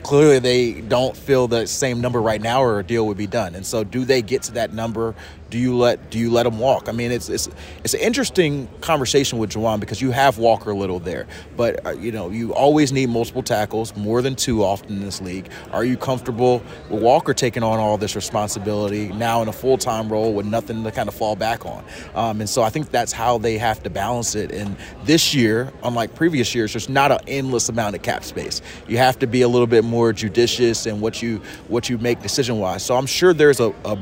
clearly 0.04 0.38
they 0.38 0.80
don't 0.82 1.16
feel 1.16 1.48
the 1.48 1.66
same 1.66 2.00
number 2.00 2.22
right 2.22 2.40
now 2.40 2.62
or 2.62 2.78
a 2.78 2.84
deal 2.84 3.06
would 3.08 3.16
be 3.16 3.26
done. 3.26 3.54
And 3.56 3.66
so 3.66 3.82
do 3.82 4.04
they 4.04 4.22
get 4.22 4.42
to 4.44 4.52
that 4.52 4.72
number 4.72 5.14
do 5.54 5.60
you 5.60 5.76
let 5.76 6.10
do 6.10 6.18
you 6.18 6.32
let 6.32 6.46
him 6.46 6.58
walk? 6.58 6.88
I 6.88 6.92
mean, 6.92 7.12
it's 7.12 7.28
it's 7.28 7.48
it's 7.84 7.94
an 7.94 8.00
interesting 8.00 8.68
conversation 8.80 9.38
with 9.38 9.50
Jawaan 9.50 9.78
because 9.78 10.02
you 10.02 10.10
have 10.10 10.36
Walker 10.36 10.72
a 10.72 10.74
Little 10.74 10.98
there, 10.98 11.28
but 11.56 11.86
uh, 11.86 11.90
you 11.90 12.10
know 12.10 12.28
you 12.28 12.52
always 12.52 12.90
need 12.90 13.08
multiple 13.08 13.40
tackles, 13.40 13.94
more 13.94 14.20
than 14.20 14.34
two 14.34 14.64
often 14.64 14.96
in 14.96 15.00
this 15.00 15.20
league. 15.20 15.48
Are 15.70 15.84
you 15.84 15.96
comfortable 15.96 16.60
with 16.90 17.00
Walker 17.00 17.32
taking 17.32 17.62
on 17.62 17.78
all 17.78 17.96
this 17.96 18.16
responsibility 18.16 19.12
now 19.12 19.42
in 19.42 19.48
a 19.48 19.52
full 19.52 19.78
time 19.78 20.08
role 20.08 20.34
with 20.34 20.44
nothing 20.44 20.82
to 20.82 20.90
kind 20.90 21.08
of 21.08 21.14
fall 21.14 21.36
back 21.36 21.64
on? 21.64 21.84
Um, 22.16 22.40
and 22.40 22.50
so 22.50 22.64
I 22.64 22.68
think 22.68 22.90
that's 22.90 23.12
how 23.12 23.38
they 23.38 23.56
have 23.56 23.80
to 23.84 23.90
balance 23.90 24.34
it. 24.34 24.50
And 24.50 24.76
this 25.04 25.36
year, 25.36 25.72
unlike 25.84 26.16
previous 26.16 26.52
years, 26.52 26.72
there's 26.72 26.88
not 26.88 27.12
an 27.12 27.20
endless 27.28 27.68
amount 27.68 27.94
of 27.94 28.02
cap 28.02 28.24
space. 28.24 28.60
You 28.88 28.98
have 28.98 29.20
to 29.20 29.28
be 29.28 29.42
a 29.42 29.48
little 29.48 29.68
bit 29.68 29.84
more 29.84 30.12
judicious 30.12 30.86
in 30.86 31.00
what 31.00 31.22
you 31.22 31.40
what 31.68 31.88
you 31.88 31.96
make 31.98 32.22
decision 32.22 32.58
wise. 32.58 32.84
So 32.84 32.96
I'm 32.96 33.06
sure 33.06 33.32
there's 33.32 33.60
a, 33.60 33.72
a 33.84 33.96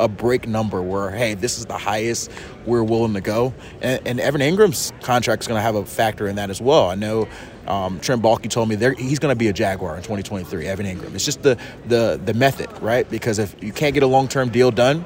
a 0.00 0.08
break 0.08 0.46
number 0.46 0.82
where 0.82 1.10
hey 1.10 1.34
this 1.34 1.58
is 1.58 1.66
the 1.66 1.78
highest 1.78 2.30
we're 2.66 2.82
willing 2.82 3.14
to 3.14 3.20
go 3.20 3.52
and, 3.80 4.06
and 4.06 4.20
evan 4.20 4.40
Engram's 4.40 4.92
contract 5.02 5.42
is 5.42 5.48
going 5.48 5.58
to 5.58 5.62
have 5.62 5.74
a 5.74 5.84
factor 5.84 6.26
in 6.26 6.36
that 6.36 6.50
as 6.50 6.60
well 6.60 6.88
i 6.88 6.94
know 6.94 7.28
um, 7.68 8.00
Trent 8.00 8.22
Baalke 8.22 8.48
told 8.48 8.70
me 8.70 8.76
he's 8.96 9.18
going 9.18 9.30
to 9.30 9.38
be 9.38 9.48
a 9.48 9.52
Jaguar 9.52 9.94
in 9.96 10.02
2023. 10.02 10.66
Evan 10.66 10.86
Engram. 10.86 11.14
It's 11.14 11.24
just 11.24 11.42
the 11.42 11.58
the 11.86 12.18
the 12.24 12.32
method, 12.32 12.70
right? 12.80 13.08
Because 13.10 13.38
if 13.38 13.54
you 13.62 13.72
can't 13.72 13.92
get 13.92 14.02
a 14.02 14.06
long 14.06 14.26
term 14.26 14.48
deal 14.48 14.70
done, 14.70 15.04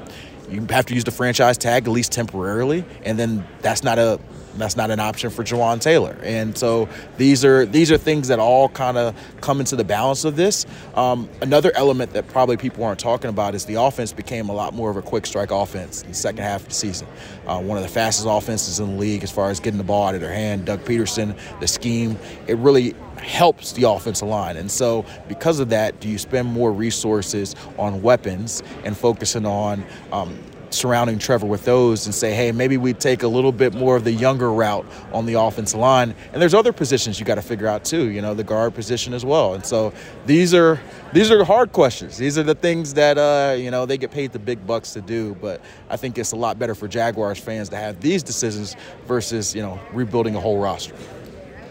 you 0.49 0.65
have 0.69 0.85
to 0.85 0.93
use 0.93 1.03
the 1.03 1.11
franchise 1.11 1.57
tag 1.57 1.83
at 1.87 1.91
least 1.91 2.13
temporarily, 2.13 2.85
and 3.03 3.19
then 3.19 3.45
that's 3.61 3.83
not 3.83 3.99
a 3.99 4.17
that's 4.61 4.75
not 4.75 4.91
an 4.91 4.99
option 4.99 5.29
for 5.29 5.43
Jawaan 5.43 5.79
Taylor. 5.79 6.17
And 6.23 6.57
so 6.57 6.89
these 7.17 7.43
are 7.43 7.65
these 7.65 7.91
are 7.91 7.97
things 7.97 8.27
that 8.27 8.39
all 8.39 8.69
kind 8.69 8.97
of 8.97 9.15
come 9.41 9.59
into 9.59 9.75
the 9.75 9.83
balance 9.83 10.25
of 10.25 10.35
this. 10.35 10.65
Um, 10.95 11.29
another 11.41 11.71
element 11.75 12.13
that 12.13 12.27
probably 12.27 12.57
people 12.57 12.83
aren't 12.83 12.99
talking 12.99 13.29
about 13.29 13.55
is 13.55 13.65
the 13.65 13.75
offense 13.75 14.13
became 14.13 14.49
a 14.49 14.53
lot 14.53 14.73
more 14.73 14.89
of 14.89 14.97
a 14.97 15.01
quick 15.01 15.25
strike 15.25 15.51
offense 15.51 16.01
in 16.01 16.09
the 16.09 16.15
second 16.15 16.43
half 16.43 16.61
of 16.61 16.69
the 16.69 16.73
season. 16.73 17.07
Uh, 17.47 17.61
one 17.61 17.77
of 17.77 17.83
the 17.83 17.89
fastest 17.89 18.27
offenses 18.29 18.79
in 18.79 18.93
the 18.93 18.99
league 18.99 19.23
as 19.23 19.31
far 19.31 19.49
as 19.49 19.59
getting 19.59 19.77
the 19.77 19.83
ball 19.83 20.07
out 20.07 20.15
of 20.15 20.21
their 20.21 20.33
hand. 20.33 20.65
Doug 20.65 20.81
Pederson, 20.81 21.37
the 21.59 21.67
scheme, 21.67 22.17
it 22.47 22.57
really 22.57 22.95
helps 23.17 23.71
the 23.73 23.89
offensive 23.89 24.27
line. 24.27 24.57
And 24.57 24.69
so, 24.69 25.05
because 25.27 25.59
of 25.59 25.69
that, 25.69 25.99
do 25.99 26.09
you 26.09 26.17
spend 26.17 26.47
more 26.47 26.71
resources 26.71 27.55
on 27.77 28.01
weapons 28.01 28.61
and 28.83 28.97
focusing 28.97 29.45
on 29.45 29.83
um, 30.11 30.37
surrounding 30.73 31.19
Trevor 31.19 31.45
with 31.45 31.65
those 31.65 32.05
and 32.05 32.13
say, 32.13 32.33
hey, 32.33 32.51
maybe 32.51 32.77
we 32.77 32.93
take 32.93 33.23
a 33.23 33.27
little 33.27 33.51
bit 33.51 33.73
more 33.73 33.95
of 33.95 34.03
the 34.03 34.11
younger 34.11 34.51
route 34.51 34.85
on 35.11 35.25
the 35.25 35.35
offensive 35.35 35.79
line. 35.79 36.13
And 36.31 36.41
there's 36.41 36.53
other 36.53 36.73
positions 36.73 37.19
you 37.19 37.25
got 37.25 37.35
to 37.35 37.41
figure 37.41 37.67
out 37.67 37.85
too, 37.85 38.09
you 38.09 38.21
know, 38.21 38.33
the 38.33 38.43
guard 38.43 38.73
position 38.73 39.13
as 39.13 39.25
well. 39.25 39.53
And 39.53 39.65
so 39.65 39.93
these 40.25 40.53
are 40.53 40.79
these 41.13 41.29
are 41.29 41.43
hard 41.43 41.71
questions. 41.71 42.17
These 42.17 42.37
are 42.37 42.43
the 42.43 42.55
things 42.55 42.93
that 42.95 43.17
uh, 43.17 43.55
you 43.55 43.71
know 43.71 43.85
they 43.85 43.97
get 43.97 44.11
paid 44.11 44.31
the 44.31 44.39
big 44.39 44.65
bucks 44.65 44.93
to 44.93 45.01
do. 45.01 45.35
But 45.41 45.61
I 45.89 45.97
think 45.97 46.17
it's 46.17 46.31
a 46.31 46.35
lot 46.35 46.57
better 46.57 46.75
for 46.75 46.87
Jaguars 46.87 47.39
fans 47.39 47.69
to 47.69 47.75
have 47.75 48.01
these 48.01 48.23
decisions 48.23 48.75
versus 49.05 49.55
you 49.55 49.61
know 49.61 49.79
rebuilding 49.93 50.35
a 50.35 50.39
whole 50.39 50.59
roster. 50.59 50.95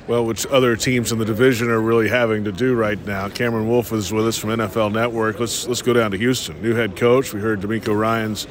Well, 0.09 0.25
which 0.25 0.47
other 0.47 0.75
teams 0.75 1.13
in 1.13 1.19
the 1.19 1.25
division 1.25 1.71
are 1.71 1.81
really 1.81 2.09
having 2.09 2.43
to 2.45 2.53
do 2.53 2.75
right 2.75 3.03
now. 3.07 3.29
Cameron 3.29 3.69
Wolfe 3.69 3.93
is 3.93 4.13
with 4.13 4.27
us 4.27 4.37
from 4.37 4.51
NFL 4.51 4.93
Network. 4.93 5.39
Let's 5.39 5.67
let's 5.69 5.83
go 5.83 5.93
down 5.93 6.11
to 6.11 6.19
Houston. 6.19 6.61
New 6.61 6.75
head 6.75 6.97
coach. 6.97 7.33
We 7.33 7.41
heard 7.41 7.61
DeMeco 7.61 7.97
Ryans 7.97 8.49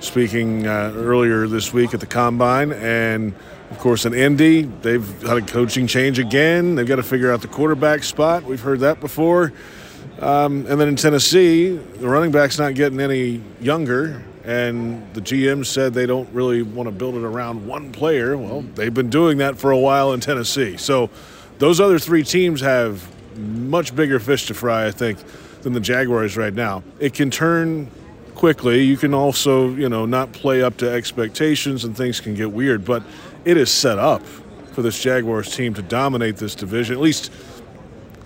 speaking 0.00 0.66
uh, 0.66 0.92
earlier 0.96 1.46
this 1.46 1.72
week 1.72 1.94
at 1.94 2.00
the 2.00 2.06
combine, 2.06 2.72
and 2.72 3.34
of 3.70 3.78
course 3.78 4.04
in 4.06 4.14
Indy 4.14 4.62
they've 4.62 5.22
had 5.22 5.36
a 5.36 5.42
coaching 5.42 5.86
change 5.86 6.18
again. 6.18 6.74
They've 6.74 6.86
got 6.86 6.96
to 6.96 7.02
figure 7.02 7.30
out 7.30 7.42
the 7.42 7.48
quarterback 7.48 8.02
spot. 8.02 8.44
We've 8.44 8.60
heard 8.60 8.80
that 8.80 9.00
before. 9.00 9.52
Um, 10.20 10.66
and 10.66 10.80
then 10.80 10.88
in 10.88 10.96
Tennessee, 10.96 11.76
the 11.76 12.08
running 12.08 12.30
back's 12.30 12.58
not 12.58 12.74
getting 12.74 13.00
any 13.00 13.42
younger, 13.60 14.22
and 14.44 15.14
the 15.14 15.20
GM 15.20 15.64
said 15.64 15.94
they 15.94 16.06
don't 16.06 16.28
really 16.32 16.62
want 16.62 16.88
to 16.88 16.90
build 16.90 17.14
it 17.14 17.22
around 17.22 17.66
one 17.66 17.92
player. 17.92 18.36
Well, 18.36 18.62
they've 18.74 18.92
been 18.92 19.10
doing 19.10 19.38
that 19.38 19.56
for 19.56 19.70
a 19.70 19.78
while 19.78 20.12
in 20.12 20.20
Tennessee. 20.20 20.76
So 20.76 21.08
those 21.58 21.80
other 21.80 21.98
three 21.98 22.24
teams 22.24 22.60
have 22.60 23.06
much 23.38 23.94
bigger 23.94 24.18
fish 24.18 24.46
to 24.46 24.54
fry, 24.54 24.86
I 24.86 24.90
think, 24.90 25.18
than 25.62 25.72
the 25.72 25.80
Jaguars 25.80 26.36
right 26.36 26.52
now. 26.52 26.82
It 26.98 27.14
can 27.14 27.30
turn 27.30 27.90
quickly. 28.40 28.82
You 28.82 28.96
can 28.96 29.12
also, 29.12 29.68
you 29.74 29.90
know, 29.90 30.06
not 30.06 30.32
play 30.32 30.62
up 30.62 30.78
to 30.78 30.90
expectations 30.90 31.84
and 31.84 31.94
things 31.94 32.20
can 32.20 32.34
get 32.34 32.50
weird, 32.50 32.86
but 32.86 33.02
it 33.44 33.58
is 33.58 33.70
set 33.70 33.98
up 33.98 34.22
for 34.72 34.80
this 34.80 34.98
Jaguars 35.00 35.54
team 35.54 35.74
to 35.74 35.82
dominate 35.82 36.38
this 36.38 36.54
division. 36.54 36.96
At 36.96 37.02
least 37.02 37.30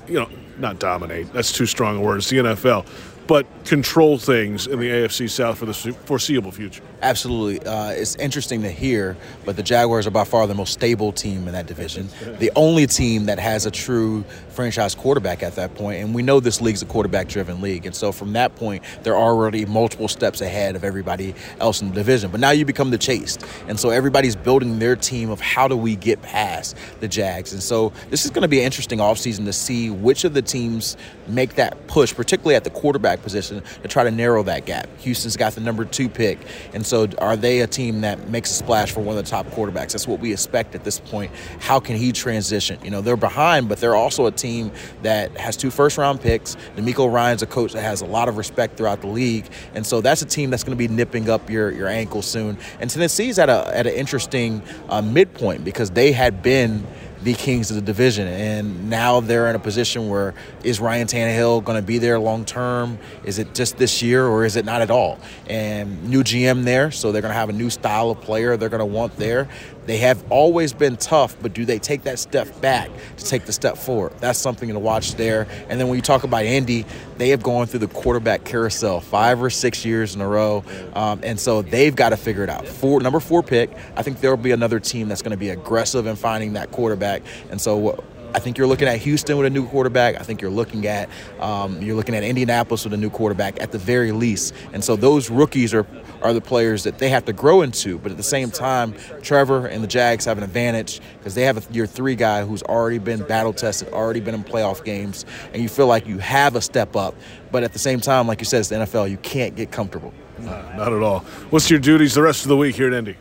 you 0.07 0.15
know, 0.15 0.29
not 0.59 0.79
dominate. 0.79 1.33
That's 1.33 1.53
too 1.53 1.67
strong 1.67 1.97
a 1.97 2.01
word. 2.01 2.19
It's 2.19 2.31
the 2.31 2.39
NFL 2.39 2.87
but 3.27 3.47
control 3.65 4.19
things 4.19 4.67
in 4.67 4.79
the 4.79 4.89
AFC 4.89 5.31
South 5.31 5.59
for 5.59 5.67
the 5.67 5.73
foreseeable 5.73 6.53
future. 6.53 6.83
Absolutely. 7.01 7.67
Uh, 7.67 7.91
it's 7.91 8.17
interesting 8.17 8.63
to 8.63 8.71
hear, 8.71 9.17
but 9.45 9.57
the 9.57 9.63
Jaguars 9.63 10.07
are 10.07 10.11
by 10.11 10.25
far 10.25 10.47
the 10.47 10.55
most 10.55 10.73
stable 10.73 11.13
team 11.13 11.47
in 11.47 11.53
that 11.53 11.67
division. 11.67 12.09
The 12.45 12.51
only 12.57 12.87
team 12.87 13.27
that 13.27 13.39
has 13.39 13.65
a 13.65 13.71
true 13.71 14.25
franchise 14.49 14.95
quarterback 14.95 15.43
at 15.43 15.55
that 15.55 15.75
point, 15.75 16.03
and 16.03 16.15
we 16.15 16.23
know 16.23 16.41
this 16.41 16.61
league's 16.61 16.83
a 16.83 16.87
quarterback 16.87 17.29
driven 17.29 17.61
league. 17.61 17.87
And 17.87 17.95
so 17.95 18.13
from 18.13 18.33
that 18.33 18.57
point, 18.57 18.83
they're 19.03 19.17
already 19.17 19.65
multiple 19.65 20.09
steps 20.09 20.41
ahead 20.41 20.75
of 20.75 20.85
everybody 20.85 21.35
else 21.61 21.81
in 21.81 21.89
the 21.89 21.95
division. 21.95 22.31
But 22.31 22.41
now 22.41 22.51
you 22.51 22.65
become 22.65 22.91
the 22.91 22.99
chased. 22.99 23.45
And 23.69 23.79
so 23.79 23.91
everybody's 23.91 24.37
building 24.37 24.79
their 24.79 24.97
team 24.97 25.31
of 25.31 25.41
how 25.41 25.69
do 25.69 25.77
we 25.77 25.97
get 25.97 26.21
past 26.23 26.77
the 27.01 27.09
Jags. 27.09 27.53
And 27.53 27.63
so 27.63 27.93
this 28.11 28.25
is 28.25 28.31
going 28.31 28.43
to 28.43 28.49
be 28.49 28.59
an 28.59 28.65
interesting 28.65 28.99
offseason 28.99 29.45
to 29.45 29.53
see 29.53 29.91
which 29.91 30.25
of 30.25 30.35
the 30.35 30.43
teams 30.43 30.97
make 31.29 31.55
that 31.55 31.87
push, 31.87 32.13
particularly 32.15 32.57
at 32.57 32.65
the 32.65 32.71
quarterback 32.71 33.14
position, 33.23 33.63
to 33.83 33.89
try 33.89 34.05
to 34.05 34.11
narrow 34.11 34.43
that 34.45 34.67
gap. 34.67 34.89
Houston's 34.99 35.37
got 35.37 35.53
the 35.53 35.61
number 35.61 35.85
two 35.85 36.09
pick. 36.09 36.39
And 36.73 36.85
so 36.87 37.09
are 37.19 37.37
they 37.37 37.61
a 37.61 37.67
team 37.67 38.03
that 38.03 38.29
makes 38.29 38.51
a 38.51 38.55
splash 38.55 38.93
for 38.93 39.01
one 39.01 39.17
of 39.17 39.25
the 39.25 39.31
top 39.31 39.47
quarterbacks? 39.49 39.93
That's 39.93 40.09
what 40.09 40.21
we 40.21 40.33
expect 40.33 40.75
at 40.75 40.85
this 40.85 41.01
point. 41.01 41.31
How 41.61 41.81
can 41.81 41.97
he 41.97 42.13
transition? 42.13 42.79
You 42.83 42.91
know, 42.91 43.01
they're 43.01 43.17
behind, 43.17 43.69
but 43.69 43.79
they're 43.79 43.97
also 43.97 44.27
a 44.27 44.33
team 44.33 44.73
that 45.03 45.37
has 45.37 45.57
two 45.57 45.71
first 45.71 45.99
round 45.99 46.21
picks. 46.21 46.57
DeMeco 46.77 47.13
Ryans 47.13 47.43
a 47.43 47.47
coach 47.47 47.73
that 47.73 47.83
has 47.83 48.01
a 48.01 48.07
lot 48.07 48.29
of 48.29 48.37
respect 48.37 48.77
throughout 48.77 49.01
the 49.01 49.07
league. 49.07 49.47
And 49.75 49.87
so 49.87 50.01
that's 50.01 50.23
a 50.23 50.27
team 50.27 50.51
that's 50.51 50.65
going 50.65 50.77
to 50.77 50.89
be 50.89 50.89
nipping 50.89 51.29
up 51.29 51.51
your, 51.51 51.71
your 51.71 51.89
ankle 51.89 52.23
soon. 52.23 52.59
And 52.81 52.91
Tennessee's 52.91 53.39
at 53.39 53.49
a 53.49 53.75
at 53.75 53.87
an 53.87 53.95
interesting 53.95 54.63
uh, 54.89 55.03
midpoint 55.03 55.65
because 55.65 55.91
they 55.91 56.13
had 56.13 56.43
been 56.43 56.87
the 57.25 57.35
kings 57.35 57.71
of 57.71 57.77
the 57.77 57.83
division. 57.83 58.29
And 58.29 58.91
now 58.91 59.21
they're 59.21 59.49
in 59.49 59.57
a 59.57 59.59
position 59.59 60.09
where 60.09 60.35
is 60.63 60.79
Ryan 60.79 61.07
Tannehill 61.07 61.65
going 61.65 61.81
to 61.81 61.87
be 61.87 61.99
there 61.99 62.19
long 62.19 62.45
term? 62.45 62.99
Is 63.25 63.39
it 63.39 63.55
just 63.55 63.79
this 63.79 64.03
year 64.03 64.27
or 64.27 64.45
is 64.45 64.57
it 64.57 64.65
not 64.65 64.83
at 64.83 64.91
all? 64.91 65.19
And 65.49 66.05
new 66.09 66.23
GM 66.23 66.65
there, 66.65 66.91
so 66.91 67.11
they're 67.11 67.23
going 67.23 67.33
to 67.33 67.39
have 67.39 67.49
a 67.49 67.55
new 67.55 67.71
style 67.71 68.11
of 68.11 68.21
player 68.21 68.57
they're 68.57 68.69
going 68.69 68.81
to 68.81 68.85
want 68.85 69.17
there. 69.17 69.49
They 69.87 69.99
have 69.99 70.25
always 70.31 70.73
been 70.73 70.97
tough, 70.97 71.37
but 71.43 71.53
do 71.53 71.65
they 71.65 71.79
take 71.79 72.05
that 72.05 72.19
step 72.19 72.61
back 72.61 72.91
to 73.17 73.25
take 73.25 73.45
the 73.45 73.53
step 73.53 73.77
forward? 73.77 74.13
That's 74.21 74.39
something 74.39 74.69
to 74.71 74.79
watch 74.79 75.15
there. 75.15 75.47
And 75.69 75.79
then 75.79 75.89
when 75.89 75.97
you 75.97 76.03
talk 76.03 76.25
about 76.25 76.45
Indy, 76.45 76.87
they 77.19 77.29
have 77.31 77.43
gone 77.43 77.67
through 77.67 77.81
the 77.81 77.89
quarterback 77.89 78.45
carousel 78.45 79.01
five 79.01 79.43
or 79.43 79.51
six 79.51 79.85
years 79.85 80.15
in 80.15 80.21
a 80.21 80.29
row, 80.29 80.65
um, 80.95 81.21
and 81.23 81.39
so 81.39 81.63
they've 81.63 81.95
got 81.95 82.11
to 82.11 82.17
figure 82.17 82.43
it 82.43 82.51
out. 82.51 82.67
Four, 82.67 83.01
number 83.01 83.21
four 83.21 83.43
pick, 83.43 83.71
I 83.97 84.03
think 84.03 84.21
there 84.21 84.31
will 84.31 84.43
be 84.43 84.53
another 84.53 84.81
team 84.81 85.09
that's 85.09 85.23
going 85.23 85.33
to 85.33 85.37
be 85.37 85.51
aggressive 85.51 86.07
in 86.07 86.17
finding 86.17 86.55
that 86.55 86.71
quarterback. 86.71 87.23
And 87.51 87.61
so 87.61 88.03
I 88.35 88.41
think 88.41 88.59
you're 88.59 88.67
looking 88.67 88.89
at 88.89 88.99
Houston 88.99 89.37
with 89.37 89.47
a 89.47 89.51
new 89.51 89.67
quarterback. 89.69 90.17
I 90.17 90.25
think 90.25 90.43
you're 90.43 90.51
looking 90.51 90.87
at 90.87 91.09
um, 91.39 91.81
you're 91.81 91.95
looking 91.95 92.15
at 92.15 92.25
Indianapolis 92.25 92.85
with 92.85 92.93
a 92.93 92.97
new 92.97 93.11
quarterback 93.11 93.63
at 93.63 93.71
the 93.71 93.79
very 93.79 94.11
least. 94.13 94.53
And 94.73 94.83
so 94.83 94.97
those 94.97 95.31
rookies 95.31 95.73
are 95.73 95.87
are 96.23 96.33
the 96.33 96.41
players 96.41 96.83
that 96.85 96.99
they 96.99 97.11
have 97.11 97.25
to 97.27 97.33
grow 97.33 97.63
into. 97.63 97.99
But 97.99 98.11
at 98.11 98.17
the 98.17 98.23
same 98.25 98.51
time, 98.51 98.95
Trevor 99.23 99.67
and 99.67 99.85
the 99.85 99.87
Jags 99.87 100.25
have 100.25 100.39
an 100.39 100.45
advantage 100.45 101.01
because 101.19 101.35
they 101.35 101.43
have 101.43 101.59
a 101.59 101.73
year 101.73 101.87
three 101.87 102.17
guy 102.17 102.45
who's 102.45 102.63
already 102.65 102.99
been 102.99 103.23
battle 103.23 103.53
tested, 103.53 103.89
already 103.93 104.21
been 104.21 104.35
in 104.35 104.43
playoff 104.43 104.85
games, 104.85 105.25
and 105.53 105.63
you 105.63 105.69
feel 105.69 105.87
like 105.87 106.07
you 106.07 106.19
have 106.19 106.57
a 106.57 106.61
step 106.61 106.97
up. 106.97 107.15
But 107.53 107.63
at 107.63 107.73
the 107.73 107.79
same 107.79 108.01
time, 108.01 108.27
like 108.27 108.41
you 108.41 108.47
said, 108.47 108.61
it's 108.61 108.69
the 108.69 108.77
NFL. 108.77 109.11
You 109.11 109.19
can't 109.19 109.55
get 109.55 109.71
comfortable. 109.71 110.13
not 110.41 110.93
at 110.93 111.03
all. 111.03 111.21
What's 111.51 111.71
your 111.71 111.79
duties 111.79 112.15
the 112.15 112.23
rest 112.23 112.43
of 112.43 112.49
the 112.49 112.57
week 112.57 112.75
here 112.75 112.89
at 112.89 112.95
Indy? 112.95 113.17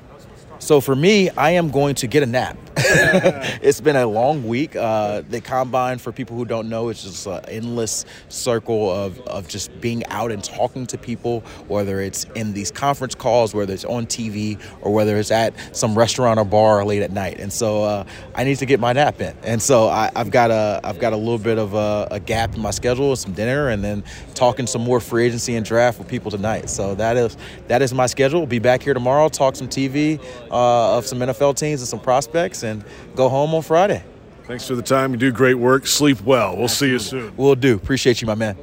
So 0.63 0.79
for 0.79 0.95
me, 0.95 1.29
I 1.31 1.51
am 1.51 1.71
going 1.71 1.95
to 1.95 2.07
get 2.07 2.23
a 2.23 2.25
nap. 2.25 2.55
it's 2.77 3.81
been 3.81 3.97
a 3.97 4.07
long 4.07 4.47
week. 4.47 4.77
Uh, 4.77 5.21
the 5.29 5.41
combine, 5.41 5.97
for 5.97 6.13
people 6.13 6.37
who 6.37 6.45
don't 6.45 6.69
know, 6.69 6.87
it's 6.87 7.03
just 7.03 7.27
an 7.27 7.41
endless 7.49 8.05
circle 8.29 8.89
of, 8.89 9.19
of 9.27 9.47
just 9.49 9.79
being 9.81 10.05
out 10.07 10.31
and 10.31 10.41
talking 10.41 10.87
to 10.87 10.97
people, 10.97 11.41
whether 11.67 11.99
it's 11.99 12.23
in 12.35 12.53
these 12.53 12.71
conference 12.71 13.13
calls, 13.13 13.53
whether 13.53 13.73
it's 13.73 13.83
on 13.83 14.05
TV, 14.05 14.57
or 14.81 14.93
whether 14.93 15.17
it's 15.17 15.31
at 15.31 15.53
some 15.75 15.97
restaurant 15.97 16.39
or 16.39 16.45
bar 16.45 16.85
late 16.85 17.01
at 17.01 17.11
night. 17.11 17.39
And 17.39 17.51
so 17.51 17.83
uh, 17.83 18.05
I 18.33 18.45
need 18.45 18.55
to 18.57 18.65
get 18.65 18.79
my 18.79 18.93
nap 18.93 19.19
in. 19.19 19.35
And 19.43 19.61
so 19.61 19.89
I, 19.89 20.11
have 20.15 20.31
got 20.31 20.49
a 20.49 20.79
I've 20.83 20.99
got 20.99 21.11
a 21.11 21.17
little 21.17 21.37
bit 21.37 21.57
of 21.57 21.73
a, 21.73 22.07
a 22.09 22.19
gap 22.21 22.55
in 22.55 22.61
my 22.61 22.71
schedule, 22.71 23.09
with 23.09 23.19
some 23.19 23.33
dinner, 23.33 23.67
and 23.67 23.83
then 23.83 24.03
talking 24.33 24.65
some 24.65 24.81
more 24.81 25.01
free 25.01 25.25
agency 25.25 25.55
and 25.55 25.65
draft 25.65 25.99
with 25.99 26.07
people 26.07 26.31
tonight. 26.31 26.69
So 26.69 26.95
that 26.95 27.17
is 27.17 27.37
that 27.67 27.81
is 27.81 27.93
my 27.93 28.05
schedule. 28.05 28.39
We'll 28.39 28.47
be 28.47 28.59
back 28.59 28.81
here 28.81 28.93
tomorrow, 28.93 29.27
talk 29.27 29.57
some 29.57 29.67
TV 29.67 30.21
uh, 30.53 30.97
of 30.97 31.05
some 31.05 31.19
NFL 31.19 31.57
teams 31.57 31.81
and 31.81 31.87
some 31.87 31.99
prospects, 31.99 32.63
and 32.63 32.85
go 33.15 33.27
home 33.27 33.53
on 33.53 33.61
Friday. 33.63 34.03
Thanks 34.43 34.67
for 34.67 34.75
the 34.75 34.81
time. 34.81 35.11
You 35.11 35.17
do 35.17 35.31
great 35.31 35.55
work. 35.55 35.87
Sleep 35.87 36.21
well. 36.21 36.55
We'll 36.55 36.65
Absolutely. 36.65 36.99
see 36.99 37.15
you 37.17 37.21
soon. 37.21 37.37
We'll 37.37 37.55
do. 37.55 37.75
Appreciate 37.75 38.21
you, 38.21 38.27
my 38.27 38.35
man. 38.35 38.57